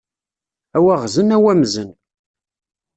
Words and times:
A 0.77 0.79
waɣzen 0.83 1.35
a 1.35 1.37
wamzen! 1.43 1.89